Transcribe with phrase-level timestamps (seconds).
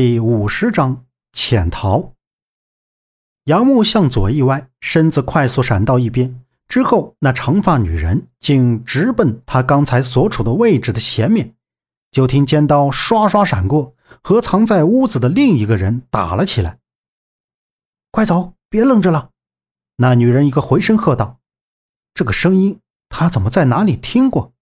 [0.00, 2.12] 第五十章潜逃。
[3.46, 11.56] 杨木向左一歪，身子快速闪到一边，之后那长发女人竟直奔他刚才所处的位置的前面。
[12.12, 16.78] 就听尖刀刷刷闪过，和藏在屋子的另一个人打了起来。
[18.12, 19.30] 快走，别愣着了！
[19.96, 21.40] 那女人一个回声喝道
[22.14, 22.78] ：“这个声音，
[23.08, 24.52] 他怎么在哪里听过？”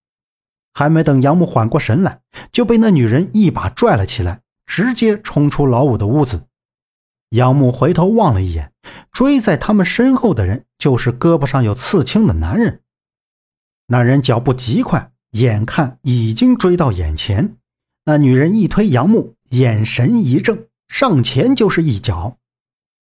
[0.73, 4.41] 还没等杨木缓过神来，就被那女人一把拽了起来。
[4.67, 6.43] 直接冲出老五的屋子，
[7.31, 8.73] 杨木回头望了一眼，
[9.11, 12.81] 追在他们身后的人就是胳膊上有刺青的男人。
[13.87, 17.57] 那人脚步极快，眼看已经追到眼前，
[18.05, 22.37] 那女人一推杨木，眼神一正，上前就是一脚。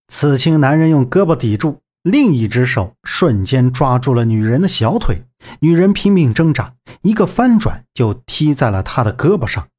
[0.10, 5.24] 刺青男人用胳膊抵住，另一只手瞬间抓住了女人的小腿，
[5.62, 9.70] 女人拼命挣扎，一个翻转就踢在了他的胳膊上。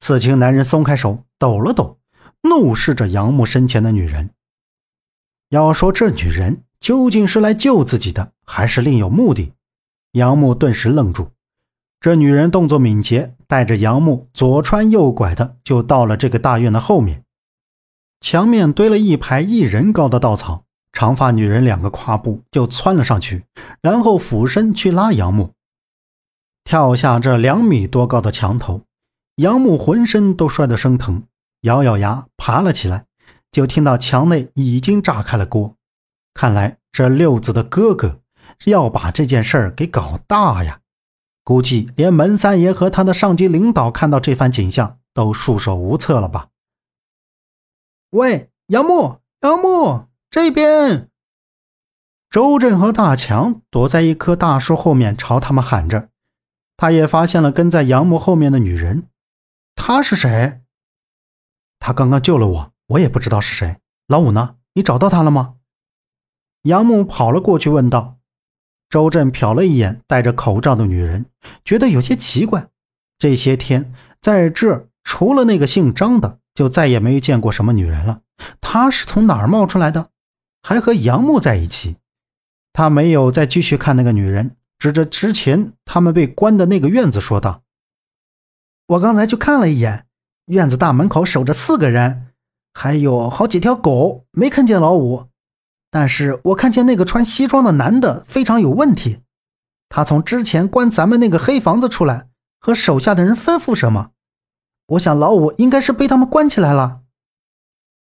[0.00, 1.98] 刺青男人松开手，抖了抖，
[2.42, 4.30] 怒视着杨木身前的女人。
[5.50, 9.52] 要说这女人究竟是来救自己的，还是另有目的？
[10.12, 11.30] 杨木顿时愣住。
[12.00, 17.24] 这女人动作敏捷，带着杨木左穿右拐的就到了这个大院的后面。
[18.20, 23.44] 墙面堆了一排一人高的稻草，长发女人两个跨步就窜了上去，
[23.82, 25.52] 然后俯身去拉杨木，
[26.64, 28.82] 跳下这两米多高的墙头。
[29.40, 31.22] 杨木浑身都摔得生疼，
[31.62, 33.06] 咬咬牙爬了起来，
[33.50, 35.76] 就听到墙内已经炸开了锅。
[36.34, 38.20] 看来这六子的哥哥
[38.66, 40.80] 要把这件事儿给搞大呀！
[41.42, 46.48] 估计连门三爷和他的上级领导看到这番景象都束手无策了吧？
[48.10, 51.08] 喂，杨木，杨木这边！
[52.28, 56.10] 周震和大强躲在一棵大树后面朝他们喊着，
[56.76, 59.06] 他也发现了跟在杨木后面的女人。
[59.82, 60.60] 他是谁？
[61.78, 63.78] 他刚刚救了我，我也不知道是谁。
[64.08, 64.56] 老五呢？
[64.74, 65.54] 你找到他了吗？
[66.64, 68.18] 杨木跑了过去问道。
[68.90, 71.24] 周震瞟了一眼戴着口罩的女人，
[71.64, 72.68] 觉得有些奇怪。
[73.18, 78.20] 这些天在这除了那个姓张的，就再也没见过什么女人了。
[78.60, 80.10] 她是从哪儿冒出来的？
[80.62, 81.96] 还和杨木在一起？
[82.74, 87.62] 他没有再继续看那个女人，指着之前他们被关的那个院子说道。
[88.90, 90.06] 我刚才去看了一眼，
[90.46, 92.32] 院子大门口守着四个人，
[92.74, 95.28] 还有好几条狗，没看见老五。
[95.92, 99.20] 但是我看见那个穿西装的男的非常有问题，
[99.88, 102.26] 他从之前关咱们那个黑房子出来，
[102.58, 104.10] 和手下的人吩咐什么？
[104.88, 107.02] 我想老五应该是被他们关起来了。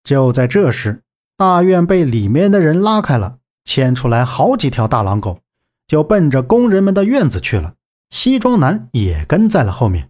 [0.04, 1.04] 就在这时，
[1.38, 5.40] 大院被里面的人拉开了，牵出来好几条大狼狗，
[5.88, 7.76] 就奔着工人们的院子去了。
[8.10, 10.10] 西装男也跟在了后面。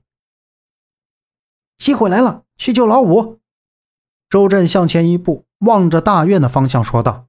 [1.79, 3.39] 机会来了，去救老五。
[4.29, 7.25] 周震向前一步，望着大院的方向说道：“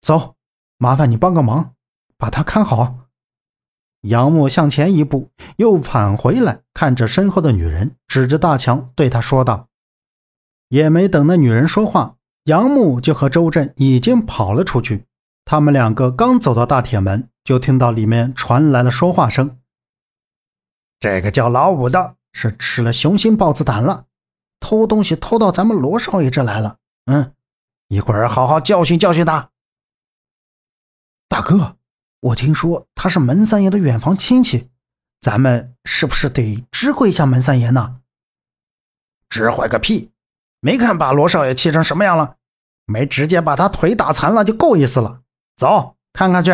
[0.00, 0.36] 走，
[0.78, 1.74] 麻烦你帮个忙，
[2.16, 3.10] 把他看好。”
[4.02, 9.68] 杨木向前一步，又返回来，看着身后的女人，指着大强对他说道
[10.70, 12.14] ：“也没等那女人说话，
[12.44, 15.06] 杨木就和周震已经跑了出去。
[15.44, 19.58] 他们两个刚走到大铁门，就听到里面传来了说话声
[21.00, 24.06] ：“这个叫老五的。”是吃了雄心豹子胆了，
[24.60, 26.78] 偷东西偷到咱们罗少爷这来了。
[27.06, 27.34] 嗯，
[27.88, 29.50] 一会儿好好教训教训他。
[31.28, 31.76] 大哥，
[32.20, 34.70] 我听说他是门三爷的远房亲戚，
[35.20, 38.00] 咱们是不是得知会一下门三爷呢？
[39.28, 40.10] 知会个屁！
[40.60, 42.36] 没看把罗少爷气成什么样了？
[42.86, 45.22] 没直接把他腿打残了就够意思了。
[45.56, 46.50] 走，看看去。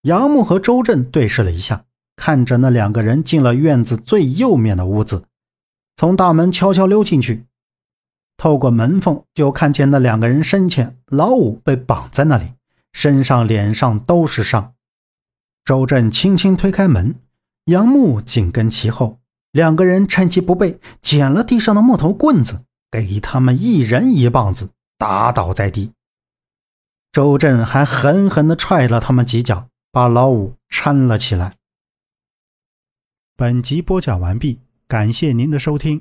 [0.00, 1.84] 杨木和周震对视了一下。
[2.16, 5.24] 看着那两个人进了院子最右面的屋子，
[5.96, 7.46] 从大门悄悄溜进去，
[8.36, 12.54] 透过门缝就看见那两个人身前老五被绑在那里，
[12.92, 14.74] 身上脸上都是伤。
[15.64, 17.14] 周震轻轻推开门，
[17.66, 19.20] 杨木紧跟其后，
[19.52, 25.92] 两个人趁其不备，捡了地上的木头棍子，给他们一人一棒子打倒在地。
[27.12, 31.54] 周震还狠狠地踹了他们几脚，把老五搀了起来。
[33.42, 36.00] 本集播讲完毕，感谢您的收听。